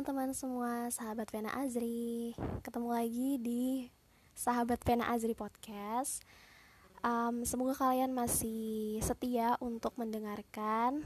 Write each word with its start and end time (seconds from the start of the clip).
Teman-teman 0.00 0.32
semua, 0.32 0.88
sahabat 0.88 1.28
Pena 1.28 1.52
Azri. 1.60 2.32
Ketemu 2.64 2.88
lagi 2.88 3.36
di 3.36 3.84
Sahabat 4.32 4.80
Pena 4.80 5.12
Azri 5.12 5.36
Podcast. 5.36 6.24
Um, 7.04 7.44
Semoga 7.44 7.76
kalian 7.76 8.08
masih 8.16 8.96
setia 9.04 9.60
untuk 9.60 9.92
mendengarkan 10.00 11.04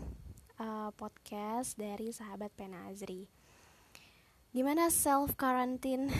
uh, 0.62 0.94
podcast 0.94 1.74
dari 1.74 2.14
Sahabat 2.14 2.54
Pena 2.54 2.86
Azri. 2.86 3.26
Gimana 4.54 4.86
self 4.94 5.34
quarantine 5.34 6.14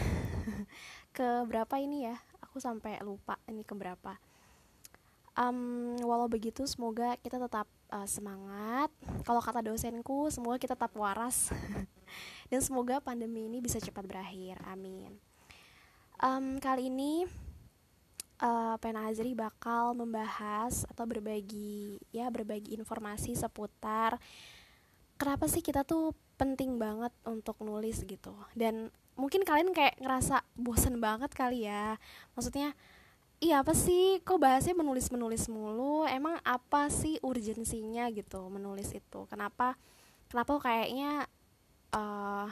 ke 1.15 1.47
berapa 1.47 1.79
ini 1.79 2.11
ya? 2.11 2.19
Aku 2.43 2.59
sampai 2.59 2.99
lupa 3.07 3.39
ini 3.47 3.63
ke 3.63 3.79
berapa. 3.79 4.19
Um, 5.39 5.95
walau 6.03 6.27
begitu 6.27 6.67
semoga 6.67 7.15
kita 7.23 7.39
tetap 7.39 7.71
uh, 7.95 8.07
semangat. 8.11 8.91
Kalau 9.23 9.39
kata 9.39 9.63
dosenku 9.63 10.27
semoga 10.35 10.59
kita 10.59 10.75
tetap 10.75 10.91
waras 10.99 11.55
dan 12.49 12.61
semoga 12.61 13.01
pandemi 13.01 13.47
ini 13.47 13.59
bisa 13.61 13.81
cepat 13.83 14.05
berakhir. 14.07 14.61
Amin. 14.69 15.17
Um, 16.23 16.63
kali 16.63 16.89
ini 16.89 17.27
uh, 18.43 18.77
Pena 18.79 19.11
Azri 19.11 19.35
bakal 19.35 19.95
membahas 19.99 20.87
atau 20.87 21.05
berbagi 21.05 21.99
ya 22.15 22.31
berbagi 22.31 22.75
informasi 22.79 23.35
seputar 23.35 24.19
kenapa 25.19 25.47
sih 25.47 25.63
kita 25.63 25.87
tuh 25.87 26.13
penting 26.35 26.77
banget 26.77 27.15
untuk 27.27 27.59
nulis 27.63 28.03
gitu. 28.05 28.35
Dan 28.53 28.91
mungkin 29.15 29.47
kalian 29.47 29.71
kayak 29.71 29.99
ngerasa 30.03 30.43
bosen 30.59 30.99
banget 30.99 31.31
kali 31.33 31.67
ya. 31.67 31.97
Maksudnya 32.35 32.75
iya 33.39 33.63
apa 33.63 33.73
sih? 33.73 34.19
Kok 34.27 34.43
bahasnya 34.43 34.75
menulis 34.75 35.09
menulis 35.15 35.47
mulu? 35.47 36.05
Emang 36.11 36.39
apa 36.43 36.91
sih 36.91 37.19
urgensinya 37.23 38.11
gitu 38.11 38.51
menulis 38.51 38.91
itu? 38.91 39.27
Kenapa 39.31 39.79
kenapa 40.29 40.59
kayaknya 40.59 41.31
uh, 41.95 42.51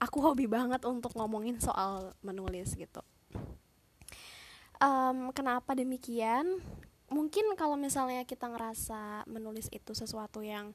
aku 0.00 0.18
hobi 0.24 0.48
banget 0.48 0.82
untuk 0.88 1.12
ngomongin 1.14 1.60
soal 1.60 2.16
menulis 2.24 2.72
gitu. 2.74 3.04
Um, 4.80 5.34
kenapa 5.36 5.74
demikian? 5.76 6.62
Mungkin 7.12 7.56
kalau 7.58 7.74
misalnya 7.76 8.22
kita 8.24 8.48
ngerasa 8.48 9.26
menulis 9.28 9.66
itu 9.74 9.92
sesuatu 9.92 10.40
yang 10.40 10.72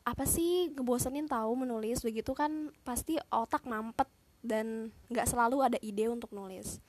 apa 0.00 0.24
sih 0.24 0.72
ngebosenin 0.72 1.28
tahu 1.28 1.60
menulis 1.60 2.00
begitu 2.00 2.32
kan 2.32 2.72
pasti 2.88 3.20
otak 3.28 3.68
mampet 3.68 4.08
dan 4.40 4.88
nggak 5.12 5.28
selalu 5.28 5.60
ada 5.60 5.78
ide 5.84 6.08
untuk 6.08 6.32
nulis. 6.32 6.80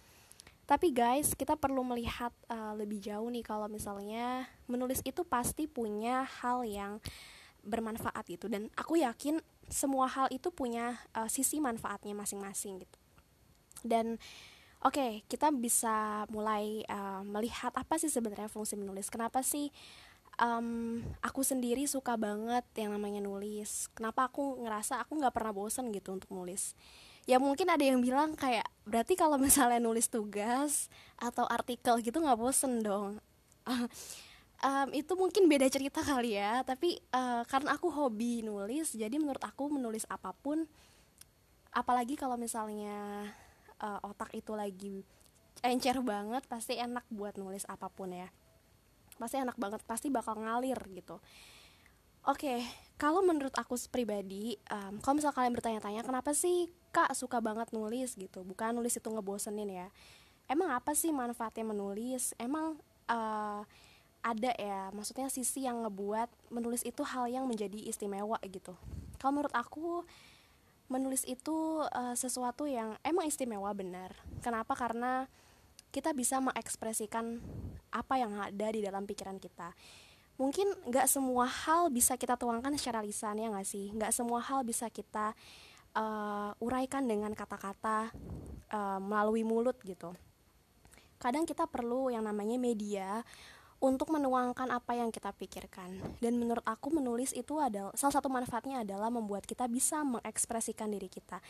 Tapi 0.63 0.95
guys, 0.95 1.35
kita 1.35 1.59
perlu 1.59 1.83
melihat 1.83 2.31
uh, 2.47 2.71
lebih 2.79 3.03
jauh 3.03 3.27
nih 3.27 3.43
kalau 3.43 3.67
misalnya 3.67 4.47
menulis 4.71 5.03
itu 5.03 5.27
pasti 5.27 5.67
punya 5.67 6.23
hal 6.39 6.63
yang 6.63 7.03
bermanfaat 7.61 8.25
gitu 8.27 8.49
dan 8.49 8.67
aku 8.73 8.99
yakin 9.01 9.39
semua 9.71 10.09
hal 10.09 10.27
itu 10.33 10.51
punya 10.51 10.99
uh, 11.15 11.31
sisi 11.31 11.63
manfaatnya 11.63 12.11
masing-masing 12.11 12.83
gitu. 12.83 12.97
Dan 13.81 14.19
oke, 14.83 14.93
okay, 14.93 15.11
kita 15.31 15.47
bisa 15.53 16.27
mulai 16.27 16.83
uh, 16.91 17.23
melihat 17.23 17.71
apa 17.71 17.95
sih 17.95 18.11
sebenarnya 18.11 18.51
fungsi 18.51 18.75
menulis. 18.75 19.07
Kenapa 19.07 19.39
sih 19.41 19.71
um, 20.43 20.99
aku 21.23 21.39
sendiri 21.41 21.87
suka 21.87 22.19
banget 22.19 22.67
yang 22.75 22.91
namanya 22.91 23.23
nulis. 23.23 23.87
Kenapa 23.95 24.27
aku 24.27 24.59
ngerasa 24.59 24.99
aku 24.99 25.23
nggak 25.23 25.31
pernah 25.31 25.55
bosan 25.55 25.89
gitu 25.95 26.19
untuk 26.19 26.29
nulis 26.35 26.75
ya 27.29 27.37
mungkin 27.37 27.69
ada 27.69 27.85
yang 27.85 28.01
bilang 28.01 28.33
kayak 28.33 28.65
berarti 28.85 29.13
kalau 29.13 29.37
misalnya 29.37 29.77
nulis 29.77 30.09
tugas 30.09 30.89
atau 31.21 31.45
artikel 31.45 32.01
gitu 32.01 32.17
nggak 32.17 32.39
bosen 32.39 32.81
dong 32.81 33.21
um, 34.61 34.89
itu 34.93 35.13
mungkin 35.17 35.49
beda 35.49 35.67
cerita 35.67 36.05
kali 36.05 36.37
ya 36.37 36.61
tapi 36.61 37.01
uh, 37.13 37.43
karena 37.49 37.75
aku 37.75 37.89
hobi 37.89 38.45
nulis 38.45 38.93
jadi 38.93 39.13
menurut 39.17 39.41
aku 39.41 39.69
menulis 39.73 40.05
apa 40.07 40.31
pun 40.31 40.65
apalagi 41.71 42.19
kalau 42.19 42.35
misalnya 42.35 43.27
uh, 43.81 43.99
otak 44.05 44.31
itu 44.35 44.53
lagi 44.53 45.03
encer 45.61 45.99
banget 46.01 46.43
pasti 46.47 46.79
enak 46.79 47.05
buat 47.11 47.35
nulis 47.35 47.67
apa 47.67 47.91
pun 47.91 48.15
ya. 48.15 48.29
Pasti 49.19 49.37
enak 49.37 49.59
banget 49.59 49.81
pasti 49.85 50.07
bakal 50.09 50.39
ngalir 50.41 50.79
gitu. 50.95 51.21
Oke 52.21 52.37
okay, 52.37 52.59
kalau 53.01 53.25
menurut 53.25 53.53
aku 53.57 53.73
pribadi 53.89 54.57
um, 54.69 55.01
kalau 55.01 55.17
misal 55.17 55.33
kalian 55.33 55.57
bertanya-tanya 55.57 56.05
kenapa 56.05 56.37
sih 56.37 56.69
kak 56.93 57.17
suka 57.17 57.41
banget 57.41 57.73
nulis? 57.73 58.13
gitu 58.13 58.45
bukan 58.45 58.77
nulis 58.77 58.97
itu 58.97 59.09
ngebosenin 59.09 59.69
ya. 59.69 59.87
Emang 60.45 60.73
apa 60.73 60.93
sih 60.93 61.09
manfaatnya 61.09 61.65
menulis? 61.65 62.37
Emang 62.37 62.77
uh, 63.09 63.61
ada 64.21 64.53
ya 64.53 64.93
maksudnya 64.93 65.27
sisi 65.33 65.65
yang 65.65 65.85
ngebuat 65.85 66.53
menulis 66.53 66.85
itu 66.85 67.01
hal 67.01 67.25
yang 67.25 67.49
menjadi 67.49 67.77
istimewa 67.89 68.37
gitu. 68.45 68.77
Kalau 69.17 69.33
menurut 69.33 69.53
aku 69.53 70.05
menulis 70.91 71.23
itu 71.23 71.81
uh, 71.87 72.13
sesuatu 72.13 72.67
yang 72.67 72.99
emang 73.01 73.25
istimewa 73.25 73.71
benar. 73.71 74.11
Kenapa? 74.43 74.75
Karena 74.75 75.25
kita 75.89 76.11
bisa 76.11 76.39
mengekspresikan 76.43 77.39
apa 77.91 78.13
yang 78.19 78.35
ada 78.39 78.67
di 78.71 78.83
dalam 78.83 79.07
pikiran 79.07 79.39
kita. 79.39 79.71
Mungkin 80.39 80.89
nggak 80.89 81.07
semua 81.07 81.47
hal 81.47 81.91
bisa 81.93 82.15
kita 82.15 82.35
tuangkan 82.35 82.75
secara 82.75 83.03
lisan 83.03 83.39
ya 83.39 83.47
nggak 83.51 83.67
sih? 83.67 83.91
Nggak 83.93 84.11
semua 84.15 84.43
hal 84.43 84.67
bisa 84.67 84.91
kita 84.91 85.35
uh, 85.95 86.51
uraikan 86.59 87.07
dengan 87.07 87.31
kata-kata 87.31 88.11
uh, 88.71 88.99
melalui 88.99 89.47
mulut 89.47 89.79
gitu. 89.83 90.11
Kadang 91.21 91.45
kita 91.45 91.69
perlu 91.69 92.09
yang 92.09 92.25
namanya 92.25 92.57
media 92.57 93.21
untuk 93.81 94.13
menuangkan 94.13 94.69
apa 94.69 94.93
yang 94.93 95.09
kita 95.09 95.33
pikirkan. 95.33 95.97
Dan 96.21 96.37
menurut 96.37 96.61
aku 96.69 96.93
menulis 96.93 97.33
itu 97.33 97.57
adalah 97.57 97.89
salah 97.97 98.13
satu 98.13 98.29
manfaatnya 98.29 98.85
adalah 98.85 99.09
membuat 99.09 99.49
kita 99.49 99.65
bisa 99.65 100.05
mengekspresikan 100.05 100.93
diri 100.93 101.09
kita. 101.09 101.41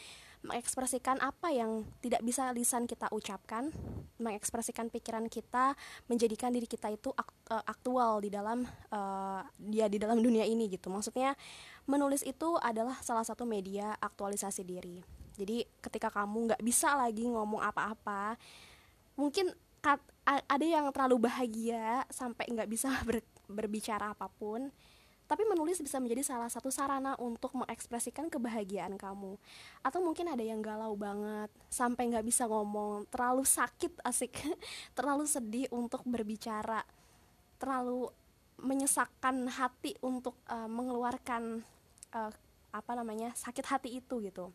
Mengekspresikan 0.47 1.20
apa 1.20 1.52
yang 1.52 1.84
tidak 2.00 2.24
bisa 2.24 2.47
lisan 2.56 2.88
kita 2.88 3.12
ucapkan, 3.12 3.70
mengekspresikan 4.16 4.88
pikiran 4.88 5.28
kita, 5.28 5.75
menjadikan 6.08 6.56
diri 6.56 6.72
kita 6.72 6.88
itu 6.96 7.12
eh, 7.20 7.64
aktual 7.68 8.24
di 8.24 8.31
dalam 8.31 8.64
uh, 8.96 9.44
dia 9.59 9.91
di 9.91 10.00
dalam 10.00 10.24
dunia 10.24 10.47
ini 10.47 10.72
gitu. 10.72 10.88
Maksudnya 10.88 11.36
menulis 11.84 12.24
itu 12.24 12.56
adalah 12.64 12.96
salah 13.03 13.28
satu 13.28 13.44
media 13.44 13.91
aktualisasi 14.00 14.64
diri. 14.64 15.03
Jadi 15.36 15.68
ketika 15.84 16.08
kamu 16.08 16.56
nggak 16.56 16.64
bisa 16.64 16.96
lagi 16.96 17.28
ngomong 17.28 17.59
apa-apa, 17.59 18.40
mungkin 19.20 19.52
ada 20.40 20.66
yang 20.66 20.88
terlalu 20.96 21.28
bahagia 21.28 22.08
sampai 22.08 22.47
nggak 22.47 22.69
bisa 22.69 22.88
ber, 23.08 23.19
berbicara 23.52 24.16
apa 24.16 24.31
pun 24.31 24.72
tapi 25.31 25.47
menulis 25.47 25.80
bisa 25.80 25.96
menjadi 25.96 26.28
salah 26.28 26.52
satu 26.52 26.68
sarana 26.68 27.16
untuk 27.16 27.56
mengekspresikan 27.56 28.28
kebahagiaan 28.28 29.00
kamu. 29.00 29.40
Atau 29.80 30.03
mungkin 30.03 30.28
ada 30.28 30.44
yang 30.44 30.59
galau 30.59 30.91
banget 31.00 31.47
sampai 31.72 32.12
nggak 32.12 32.28
bisa 32.28 32.52
ngomong 32.52 33.08
terlalu 33.08 33.47
sakit 33.47 34.03
asik 34.03 34.36
terlalu 34.97 35.24
sedih 35.24 35.72
untuk 35.72 36.03
berbicara 36.03 36.84
terlalu 37.56 38.12
menyesakkan 38.59 39.47
hati 39.47 39.96
untuk 40.03 40.36
uh, 40.52 40.68
mengeluarkan 40.68 41.64
uh, 42.12 42.31
apa 42.75 42.91
namanya 42.91 43.31
sakit 43.31 43.66
hati 43.70 43.90
itu 44.03 44.20
gitu 44.20 44.52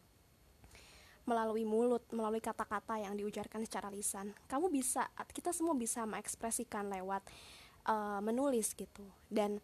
melalui 1.26 1.66
mulut, 1.66 2.06
melalui 2.14 2.38
kata-kata 2.38 3.03
yang 3.03 3.19
diujarkan 3.19 3.66
secara 3.66 3.91
lisan. 3.91 4.31
Kamu 4.47 4.70
bisa, 4.70 5.10
kita 5.34 5.50
semua 5.50 5.75
bisa 5.75 6.06
mengekspresikan 6.06 6.87
lewat 6.87 7.26
uh, 7.91 8.22
menulis 8.22 8.72
gitu. 8.78 9.03
Dan 9.26 9.59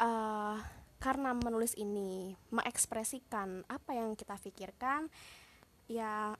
uh, 0.00 0.56
karena 0.98 1.36
menulis 1.36 1.76
ini 1.76 2.34
mengekspresikan 2.50 3.68
apa 3.68 3.94
yang 3.94 4.16
kita 4.16 4.34
pikirkan, 4.40 5.12
ya 5.86 6.32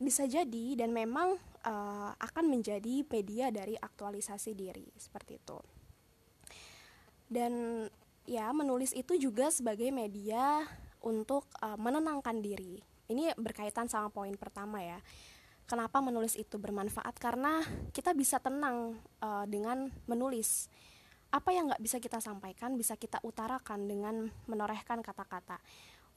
bisa 0.00 0.24
jadi 0.24 0.80
dan 0.80 0.96
memang 0.96 1.36
uh, 1.64 2.12
akan 2.16 2.44
menjadi 2.48 3.04
media 3.04 3.52
dari 3.52 3.76
aktualisasi 3.76 4.56
diri 4.56 4.88
seperti 4.96 5.40
itu. 5.40 5.58
Dan 7.30 7.84
ya 8.28 8.52
menulis 8.52 8.92
itu 8.92 9.16
juga 9.16 9.48
sebagai 9.48 9.88
media 9.88 10.64
untuk 11.00 11.48
uh, 11.64 11.76
menenangkan 11.80 12.44
diri 12.44 12.89
ini 13.10 13.34
berkaitan 13.34 13.90
sama 13.90 14.08
poin 14.08 14.32
pertama 14.38 14.78
ya. 14.78 15.02
Kenapa 15.66 15.98
menulis 16.02 16.34
itu 16.38 16.58
bermanfaat? 16.58 17.18
Karena 17.18 17.62
kita 17.90 18.14
bisa 18.14 18.38
tenang 18.38 18.98
uh, 19.22 19.46
dengan 19.46 19.90
menulis. 20.06 20.70
Apa 21.30 21.54
yang 21.54 21.70
nggak 21.70 21.82
bisa 21.82 22.02
kita 22.02 22.18
sampaikan 22.18 22.74
bisa 22.74 22.98
kita 22.98 23.22
utarakan 23.22 23.86
dengan 23.86 24.30
menorehkan 24.50 24.98
kata-kata. 25.02 25.62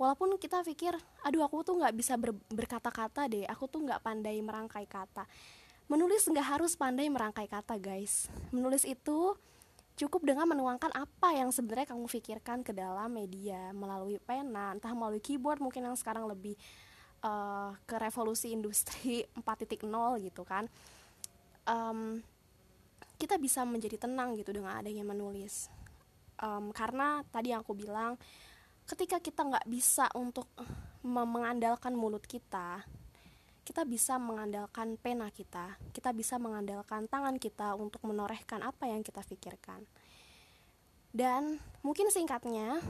Walaupun 0.02 0.42
kita 0.42 0.66
pikir, 0.66 0.98
aduh 1.22 1.46
aku 1.46 1.62
tuh 1.62 1.78
nggak 1.78 1.94
bisa 1.94 2.18
ber 2.18 2.34
berkata-kata 2.50 3.30
deh, 3.30 3.46
aku 3.46 3.70
tuh 3.70 3.86
nggak 3.86 4.02
pandai 4.02 4.42
merangkai 4.42 4.90
kata. 4.90 5.30
Menulis 5.86 6.26
nggak 6.26 6.58
harus 6.58 6.74
pandai 6.74 7.14
merangkai 7.14 7.46
kata 7.46 7.78
guys. 7.78 8.26
Menulis 8.50 8.90
itu 8.90 9.38
cukup 9.94 10.26
dengan 10.26 10.50
menuangkan 10.50 10.90
apa 10.94 11.38
yang 11.38 11.54
sebenarnya 11.54 11.94
kamu 11.94 12.10
pikirkan 12.10 12.66
ke 12.66 12.74
dalam 12.74 13.14
media 13.14 13.70
melalui 13.72 14.18
pena, 14.18 14.74
entah 14.74 14.94
melalui 14.98 15.22
keyboard 15.22 15.62
mungkin 15.62 15.86
yang 15.86 15.98
sekarang 15.98 16.26
lebih 16.26 16.58
uh, 17.22 17.78
ke 17.86 17.96
revolusi 18.02 18.50
industri 18.54 19.26
4.0 19.38 19.86
gitu 20.26 20.42
kan. 20.42 20.66
Um, 21.70 22.26
kita 23.22 23.38
bisa 23.40 23.64
menjadi 23.64 24.02
tenang 24.10 24.36
gitu 24.36 24.52
dengan 24.52 24.76
adanya 24.76 25.06
menulis. 25.06 25.70
Um, 26.42 26.74
karena 26.74 27.22
tadi 27.30 27.54
yang 27.54 27.62
aku 27.62 27.78
bilang 27.78 28.18
ketika 28.84 29.22
kita 29.22 29.48
nggak 29.48 29.70
bisa 29.70 30.12
untuk 30.18 30.50
mengandalkan 31.06 31.96
mulut 31.96 32.26
kita 32.28 32.84
kita 33.64 33.88
bisa 33.88 34.20
mengandalkan 34.20 35.00
pena 35.00 35.32
kita 35.32 35.80
kita 35.96 36.12
bisa 36.12 36.36
mengandalkan 36.36 37.08
tangan 37.08 37.40
kita 37.40 37.80
untuk 37.80 38.04
menorehkan 38.04 38.60
apa 38.60 38.92
yang 38.92 39.02
kita 39.02 39.24
pikirkan. 39.24 39.88
Dan 41.14 41.62
mungkin 41.86 42.10
singkatnya 42.10 42.82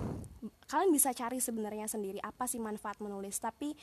kalian 0.72 0.96
bisa 0.96 1.12
cari 1.12 1.44
sebenarnya 1.44 1.92
sendiri 1.92 2.24
apa 2.24 2.48
sih 2.48 2.56
manfaat 2.56 3.04
menulis. 3.04 3.36
Tapi 3.36 3.76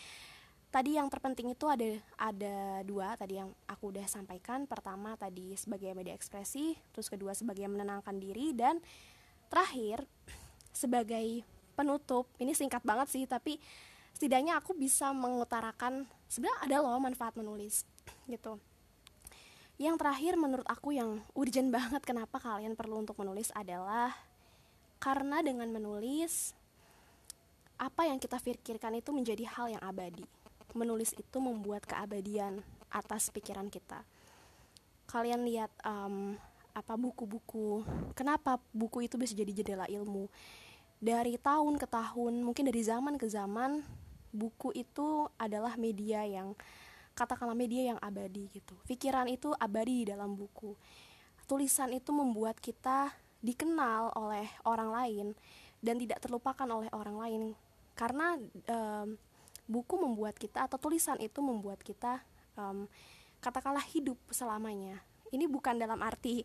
tadi 0.73 0.97
yang 0.97 1.13
terpenting 1.13 1.53
itu 1.53 1.69
ada 1.69 2.01
ada 2.17 2.81
dua 2.81 3.21
tadi 3.21 3.37
yang 3.37 3.53
aku 3.69 3.93
udah 3.93 4.09
sampaikan. 4.09 4.65
Pertama 4.65 5.13
tadi 5.21 5.53
sebagai 5.61 5.93
media 5.93 6.17
ekspresi 6.17 6.73
terus 6.89 7.13
kedua 7.13 7.37
sebagai 7.37 7.69
menenangkan 7.69 8.17
diri. 8.17 8.57
Dan 8.57 8.81
terakhir 9.53 10.09
sebagai 10.73 11.45
penutup 11.77 12.25
ini 12.41 12.57
singkat 12.57 12.81
banget 12.81 13.13
sih 13.13 13.25
tapi 13.29 13.61
setidaknya 14.17 14.57
aku 14.61 14.73
bisa 14.77 15.13
mengutarakan 15.13 16.09
sebenarnya 16.31 16.59
ada 16.71 16.77
loh 16.87 17.03
manfaat 17.03 17.35
menulis 17.35 17.83
gitu 18.31 18.63
yang 19.81 19.99
terakhir 19.99 20.39
menurut 20.39 20.69
aku 20.71 20.95
yang 20.95 21.19
urgent 21.35 21.73
banget 21.77 22.07
kenapa 22.07 22.39
kalian 22.39 22.79
perlu 22.79 23.03
untuk 23.03 23.19
menulis 23.19 23.51
adalah 23.59 24.31
karena 25.01 25.41
dengan 25.41 25.65
menulis, 25.73 26.53
apa 27.81 28.05
yang 28.05 28.21
kita 28.21 28.37
pikirkan 28.37 29.01
itu 29.01 29.17
menjadi 29.17 29.49
hal 29.49 29.73
yang 29.73 29.81
abadi. 29.81 30.29
Menulis 30.77 31.17
itu 31.17 31.41
membuat 31.41 31.89
keabadian 31.89 32.61
atas 32.93 33.33
pikiran 33.33 33.73
kita. 33.73 34.05
Kalian 35.09 35.49
lihat 35.49 35.73
um, 35.89 36.37
apa 36.77 36.95
buku-buku. 37.01 37.81
Kenapa 38.13 38.61
buku 38.77 39.09
itu 39.09 39.17
bisa 39.17 39.33
jadi 39.33 39.51
jendela 39.57 39.89
ilmu? 39.89 40.29
Dari 41.01 41.41
tahun 41.41 41.81
ke 41.81 41.89
tahun, 41.89 42.45
mungkin 42.45 42.69
dari 42.69 42.85
zaman 42.85 43.17
ke 43.17 43.25
zaman, 43.25 43.81
buku 44.31 44.75
itu 44.75 45.27
adalah 45.37 45.75
media 45.75 46.23
yang 46.27 46.55
katakanlah 47.15 47.59
media 47.59 47.95
yang 47.95 47.99
abadi 48.01 48.49
gitu. 48.55 48.75
Pikiran 48.87 49.29
itu 49.29 49.53
abadi 49.59 50.07
di 50.07 50.15
dalam 50.15 50.35
buku. 50.39 50.73
Tulisan 51.45 51.91
itu 51.93 52.15
membuat 52.15 52.57
kita 52.63 53.11
dikenal 53.41 54.15
oleh 54.15 54.47
orang 54.65 54.91
lain 54.93 55.27
dan 55.81 55.97
tidak 55.97 56.21
terlupakan 56.21 56.69
oleh 56.69 56.89
orang 56.93 57.17
lain 57.17 57.43
karena 57.97 58.37
um, 58.69 59.17
buku 59.65 59.95
membuat 59.97 60.37
kita 60.37 60.69
atau 60.69 60.77
tulisan 60.77 61.17
itu 61.21 61.41
membuat 61.41 61.81
kita 61.81 62.21
um, 62.57 62.85
katakanlah 63.41 63.85
hidup 63.93 64.17
selamanya 64.29 65.01
ini 65.33 65.49
bukan 65.49 65.81
dalam 65.81 66.01
arti 66.05 66.45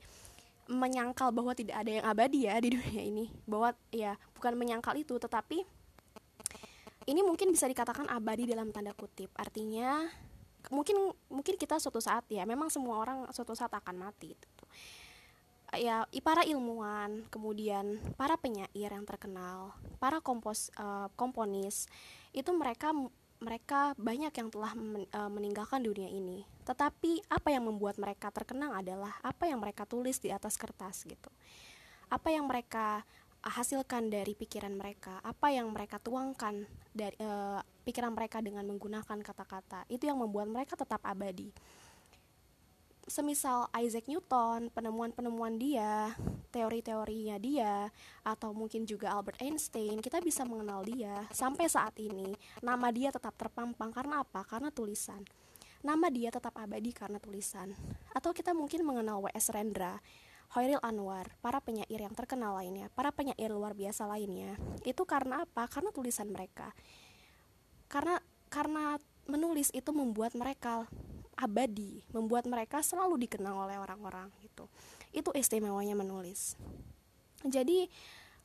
menyangkal 0.66 1.30
bahwa 1.30 1.54
tidak 1.54 1.84
ada 1.84 1.92
yang 2.02 2.06
abadi 2.08 2.50
ya 2.50 2.58
di 2.64 2.74
dunia 2.74 3.04
ini 3.04 3.26
bahwa 3.46 3.76
ya 3.92 4.18
bukan 4.34 4.56
menyangkal 4.56 4.96
itu 4.98 5.20
tetapi 5.20 5.68
ini 7.06 7.22
mungkin 7.22 7.54
bisa 7.54 7.69
dikatakan 7.69 8.10
abadi 8.10 8.50
dalam 8.50 8.74
tanda 8.74 8.94
kutip 8.94 9.30
artinya 9.38 10.06
mungkin 10.74 11.13
mungkin 11.30 11.56
kita 11.62 11.78
suatu 11.78 12.02
saat 12.02 12.25
ya 12.30 12.42
memang 12.44 12.74
semua 12.74 12.98
orang 12.98 13.30
suatu 13.30 13.54
saat 13.54 13.69
akan 13.69 13.96
mati 14.02 14.34
gitu 14.34 14.66
ya 15.78 16.07
para 16.24 16.42
ilmuwan, 16.48 17.28
kemudian 17.28 18.00
para 18.16 18.40
penyair 18.40 18.92
yang 18.92 19.04
terkenal, 19.04 19.75
para 20.00 20.24
kompos 20.24 20.72
uh, 20.80 21.12
komponis 21.19 21.88
itu 22.31 22.50
mereka 22.56 22.92
mereka 23.44 23.92
banyak 24.00 24.31
yang 24.31 24.50
telah 24.50 24.72
uh, 24.74 25.30
meninggalkan 25.30 25.84
dunia 25.84 26.07
ini. 26.07 26.48
Tetapi 26.63 27.28
apa 27.28 27.52
yang 27.52 27.68
membuat 27.68 28.00
mereka 28.00 28.31
terkenang 28.31 28.74
adalah 28.74 29.19
apa 29.22 29.46
yang 29.52 29.60
mereka 29.60 29.84
tulis 29.84 30.18
di 30.24 30.31
atas 30.31 30.56
kertas 30.56 31.04
gitu. 31.04 31.30
Apa 32.07 32.31
yang 32.31 32.48
mereka 32.48 33.04
hasilkan 33.45 34.09
dari 34.09 34.33
pikiran 34.33 34.74
mereka, 34.74 35.21
apa 35.21 35.53
yang 35.53 35.69
mereka 35.69 36.01
tuangkan 36.01 36.65
dari 36.89 37.13
uh, 37.21 37.62
pikiran 37.86 38.09
mereka 38.12 38.42
dengan 38.42 38.65
menggunakan 38.65 39.21
kata-kata. 39.21 39.86
Itu 39.86 40.09
yang 40.09 40.18
membuat 40.18 40.50
mereka 40.50 40.74
tetap 40.74 41.00
abadi 41.06 41.53
semisal 43.06 43.69
Isaac 43.77 44.09
Newton, 44.09 44.74
penemuan-penemuan 44.74 45.62
dia, 45.62 46.18
teori-teorinya 46.50 47.38
dia, 47.38 47.89
atau 48.25 48.50
mungkin 48.51 48.83
juga 48.89 49.13
Albert 49.13 49.42
Einstein, 49.42 50.01
kita 50.01 50.18
bisa 50.21 50.42
mengenal 50.42 50.81
dia 50.81 51.30
sampai 51.30 51.69
saat 51.69 51.94
ini. 52.01 52.33
Nama 52.65 52.88
dia 52.89 53.09
tetap 53.13 53.38
terpampang 53.38 53.94
karena 53.94 54.25
apa? 54.25 54.42
Karena 54.44 54.74
tulisan. 54.74 55.21
Nama 55.86 56.09
dia 56.09 56.33
tetap 56.33 56.57
abadi 56.57 56.89
karena 56.89 57.21
tulisan. 57.21 57.77
Atau 58.09 58.33
kita 58.33 58.57
mungkin 58.57 58.81
mengenal 58.81 59.21
W.S. 59.30 59.53
Rendra, 59.53 60.01
Hoiril 60.56 60.80
Anwar, 60.80 61.36
para 61.44 61.60
penyair 61.60 62.00
yang 62.00 62.16
terkenal 62.16 62.56
lainnya, 62.56 62.88
para 62.96 63.12
penyair 63.12 63.52
luar 63.52 63.75
biasa 63.75 64.07
lainnya. 64.07 64.56
Itu 64.88 65.04
karena 65.04 65.44
apa? 65.44 65.68
Karena 65.68 65.92
tulisan 65.92 66.31
mereka. 66.31 66.72
Karena 67.92 68.24
karena 68.48 68.96
menulis 69.28 69.68
itu 69.75 69.92
membuat 69.92 70.31
mereka 70.31 70.88
abadi, 71.36 72.07
membuat 72.16 72.48
mereka 72.48 72.80
selalu 72.80 73.28
dikenal 73.28 73.68
oleh 73.68 73.75
orang-orang 73.75 74.31
gitu. 74.40 74.72
Itu 75.12 75.36
istimewanya 75.36 75.92
menulis. 75.92 76.56
Jadi 77.44 77.92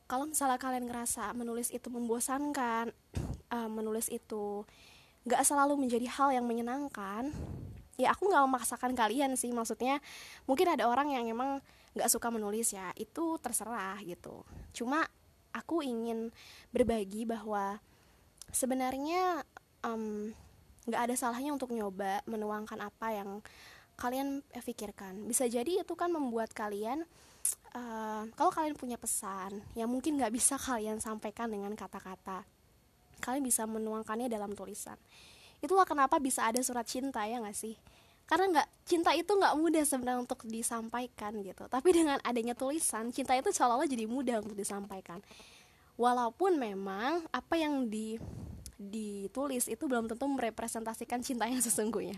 kalau 0.03 0.27
misalnya 0.27 0.59
kalian 0.59 0.91
ngerasa 0.91 1.31
menulis 1.31 1.71
itu 1.71 1.87
membosankan, 1.87 2.91
uh, 3.55 3.71
menulis 3.79 4.11
itu 4.11 4.67
nggak 5.23 5.47
selalu 5.47 5.79
menjadi 5.79 6.11
hal 6.11 6.35
yang 6.35 6.43
menyenangkan, 6.43 7.31
ya 7.95 8.11
aku 8.11 8.27
nggak 8.27 8.43
memaksakan 8.51 8.91
kalian 8.99 9.39
sih. 9.39 9.55
Maksudnya 9.55 10.03
mungkin 10.43 10.67
ada 10.75 10.91
orang 10.91 11.15
yang 11.15 11.31
emang 11.31 11.63
nggak 11.91 12.11
suka 12.11 12.31
menulis 12.31 12.71
ya, 12.71 12.91
itu 12.95 13.35
terserah 13.39 13.99
gitu. 14.03 14.43
Cuma 14.71 15.03
aku 15.51 15.83
ingin 15.83 16.31
berbagi 16.71 17.27
bahwa 17.27 17.79
sebenarnya 18.51 19.43
um, 19.83 20.31
nggak 20.87 21.01
ada 21.11 21.15
salahnya 21.15 21.51
untuk 21.51 21.71
nyoba 21.75 22.23
menuangkan 22.27 22.79
apa 22.79 23.07
yang 23.11 23.29
kalian 23.99 24.41
pikirkan. 24.63 25.27
Bisa 25.27 25.45
jadi 25.45 25.83
itu 25.83 25.93
kan 25.93 26.09
membuat 26.09 26.55
kalian 26.55 27.05
uh, 27.75 28.23
kalau 28.33 28.49
kalian 28.49 28.73
punya 28.73 28.97
pesan 28.97 29.61
yang 29.77 29.91
mungkin 29.91 30.17
nggak 30.17 30.33
bisa 30.33 30.55
kalian 30.67 30.97
sampaikan 31.03 31.51
dengan 31.51 31.75
kata-kata. 31.75 32.47
Kalian 33.21 33.45
bisa 33.45 33.69
menuangkannya 33.69 34.31
dalam 34.31 34.57
tulisan. 34.57 34.97
Itulah 35.61 35.85
kenapa 35.85 36.17
bisa 36.17 36.41
ada 36.49 36.57
surat 36.65 36.89
cinta 36.89 37.21
ya 37.29 37.37
nggak 37.37 37.53
sih 37.53 37.77
karena 38.29 38.45
nggak 38.59 38.67
cinta 38.87 39.11
itu 39.11 39.31
nggak 39.31 39.55
mudah 39.59 39.83
sebenarnya 39.83 40.23
untuk 40.23 40.47
disampaikan 40.47 41.35
gitu. 41.43 41.67
Tapi 41.67 41.89
dengan 41.91 42.17
adanya 42.23 42.55
tulisan 42.55 43.11
cinta 43.11 43.35
itu 43.35 43.51
seolah-olah 43.51 43.89
jadi 43.89 44.07
mudah 44.07 44.39
untuk 44.39 44.55
disampaikan. 44.55 45.19
Walaupun 45.99 46.57
memang 46.57 47.27
apa 47.29 47.55
yang 47.59 47.91
di 47.91 48.17
ditulis 48.81 49.69
itu 49.69 49.85
belum 49.85 50.09
tentu 50.09 50.25
merepresentasikan 50.25 51.21
cinta 51.21 51.45
yang 51.45 51.61
sesungguhnya. 51.67 52.17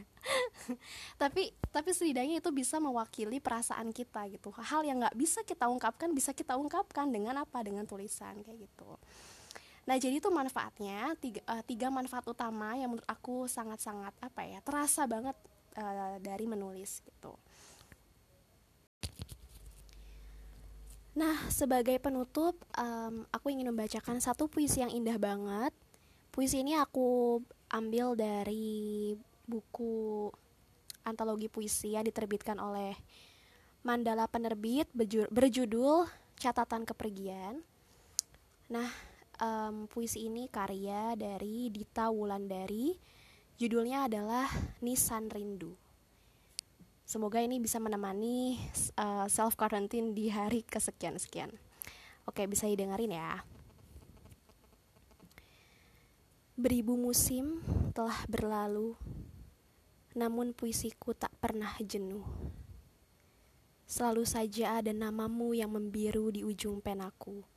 Tapi 1.19 1.51
tapi 1.75 1.89
setidaknya 1.91 2.39
itu 2.39 2.49
bisa 2.55 2.79
mewakili 2.79 3.43
perasaan 3.43 3.91
kita 3.91 4.31
gitu. 4.31 4.55
Hal 4.55 4.87
yang 4.87 5.03
nggak 5.03 5.17
bisa 5.19 5.43
kita 5.43 5.67
ungkapkan 5.67 6.15
bisa 6.15 6.31
kita 6.31 6.55
ungkapkan 6.55 7.11
dengan 7.11 7.35
apa? 7.43 7.59
Dengan 7.59 7.83
tulisan 7.83 8.39
kayak 8.39 8.63
gitu. 8.63 8.95
Nah 9.83 9.99
jadi 9.99 10.23
itu 10.23 10.31
manfaatnya 10.31 11.11
tiga, 11.19 11.43
uh, 11.43 11.63
tiga 11.67 11.91
manfaat 11.91 12.23
utama 12.23 12.71
yang 12.79 12.95
menurut 12.95 13.07
aku 13.11 13.51
sangat 13.51 13.83
sangat 13.83 14.15
apa 14.23 14.47
ya 14.47 14.63
terasa 14.63 15.03
banget 15.03 15.35
uh, 15.77 16.17
dari 16.21 16.45
menulis 16.45 17.01
gitu 17.03 17.33
Nah, 21.13 21.45
sebagai 21.45 22.01
penutup, 22.01 22.57
um, 22.73 23.21
aku 23.29 23.53
ingin 23.53 23.69
membacakan 23.69 24.17
satu 24.17 24.49
puisi 24.49 24.81
yang 24.81 24.89
indah 24.89 25.21
banget 25.21 25.69
Puisi 26.33 26.65
ini 26.65 26.73
aku 26.73 27.37
ambil 27.69 28.17
dari 28.17 29.13
buku 29.45 30.25
antologi 31.05 31.45
puisi 31.45 31.93
yang 31.93 32.09
diterbitkan 32.09 32.57
oleh 32.57 32.97
Mandala 33.85 34.25
Penerbit 34.25 34.89
berjudul 35.29 36.09
Catatan 36.41 36.89
Kepergian. 36.89 37.61
Nah, 38.73 38.89
um, 39.37 39.85
puisi 39.85 40.25
ini 40.25 40.49
karya 40.49 41.13
dari 41.13 41.69
Dita 41.69 42.09
Wulandari. 42.09 42.97
Judulnya 43.63 44.11
adalah 44.11 44.51
Nisan 44.83 45.31
Rindu. 45.31 45.71
Semoga 47.07 47.39
ini 47.39 47.63
bisa 47.63 47.79
menemani 47.79 48.59
uh, 48.99 49.23
self 49.31 49.55
quarantine 49.55 50.11
di 50.11 50.27
hari 50.27 50.67
kesekian-sekian. 50.67 51.47
Oke, 52.27 52.43
bisa 52.43 52.67
didengarin 52.67 53.15
ya. 53.15 53.39
Beribu 56.59 56.99
musim 56.99 57.63
telah 57.95 58.27
berlalu, 58.27 58.99
namun 60.11 60.51
puisiku 60.51 61.15
tak 61.15 61.31
pernah 61.39 61.71
jenuh. 61.79 62.27
Selalu 63.87 64.27
saja 64.27 64.83
ada 64.83 64.91
namamu 64.91 65.55
yang 65.55 65.71
membiru 65.71 66.35
di 66.35 66.43
ujung 66.43 66.83
penaku. 66.83 67.47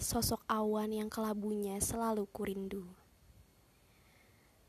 Sosok 0.00 0.48
awan 0.48 0.96
yang 0.96 1.12
kelabunya 1.12 1.76
selalu 1.76 2.24
kurindu. 2.32 2.97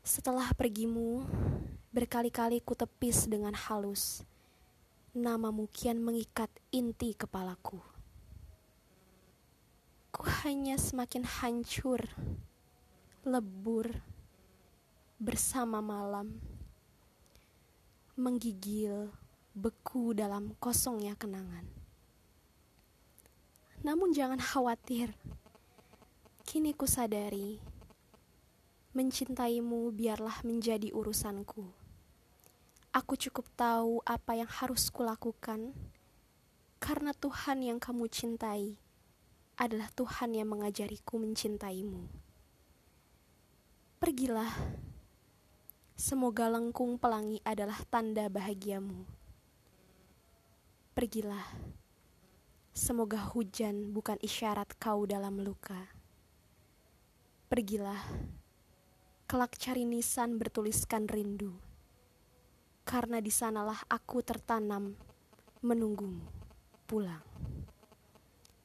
Setelah 0.00 0.48
pergimu, 0.56 1.28
berkali-kali 1.92 2.64
ku 2.64 2.72
tepis 2.72 3.28
dengan 3.28 3.52
halus. 3.52 4.24
Namamu 5.12 5.68
kian 5.68 6.00
mengikat 6.00 6.48
inti 6.72 7.12
kepalaku. 7.12 7.76
Ku 10.08 10.24
hanya 10.42 10.80
semakin 10.80 11.22
hancur, 11.28 12.00
lebur, 13.28 13.92
bersama 15.20 15.84
malam, 15.84 16.40
menggigil, 18.16 19.12
beku 19.52 20.16
dalam 20.16 20.56
kosongnya 20.56 21.12
kenangan. 21.12 21.68
Namun 23.84 24.16
jangan 24.16 24.40
khawatir, 24.40 25.12
kini 26.48 26.72
ku 26.72 26.88
sadari, 26.88 27.60
mencintaimu 28.90 29.94
biarlah 29.94 30.42
menjadi 30.42 30.90
urusanku. 30.90 31.62
Aku 32.90 33.14
cukup 33.14 33.46
tahu 33.54 34.02
apa 34.02 34.34
yang 34.34 34.50
harus 34.50 34.90
kulakukan, 34.90 35.70
karena 36.82 37.14
Tuhan 37.14 37.62
yang 37.62 37.78
kamu 37.78 38.10
cintai 38.10 38.74
adalah 39.54 39.86
Tuhan 39.94 40.34
yang 40.34 40.50
mengajariku 40.50 41.22
mencintaimu. 41.22 42.10
Pergilah, 44.02 44.50
semoga 45.94 46.50
lengkung 46.50 46.98
pelangi 46.98 47.38
adalah 47.46 47.78
tanda 47.86 48.26
bahagiamu. 48.26 49.06
Pergilah, 50.96 51.46
semoga 52.74 53.22
hujan 53.22 53.94
bukan 53.94 54.18
isyarat 54.18 54.74
kau 54.82 55.06
dalam 55.06 55.38
luka. 55.38 55.94
Pergilah, 57.46 58.02
kelak 59.30 59.54
cari 59.62 59.86
nisan 59.86 60.42
bertuliskan 60.42 61.06
rindu, 61.06 61.54
karena 62.82 63.22
di 63.22 63.30
sanalah 63.30 63.78
aku 63.86 64.26
tertanam 64.26 64.98
menunggumu 65.62 66.26
pulang. 66.90 67.22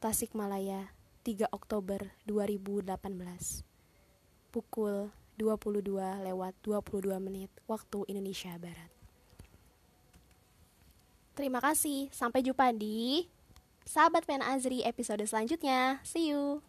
Tasikmalaya, 0.01 0.89
3 1.21 1.53
Oktober 1.53 2.17
2018. 2.25 3.61
Pukul 4.49 5.13
22 5.37 6.25
lewat 6.25 6.57
22 6.65 7.13
menit 7.21 7.53
waktu 7.69 8.01
Indonesia 8.09 8.57
Barat. 8.57 8.89
Terima 11.37 11.61
kasih, 11.61 12.09
sampai 12.09 12.41
jumpa 12.41 12.73
di 12.73 13.29
Sahabat 13.85 14.25
Pen 14.25 14.41
Azri 14.41 14.81
episode 14.81 15.21
selanjutnya. 15.29 16.01
See 16.01 16.33
you. 16.33 16.65